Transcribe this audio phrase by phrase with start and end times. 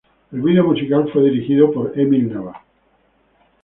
[0.31, 2.63] El vídeo musical fue dirigido por Emil Nava.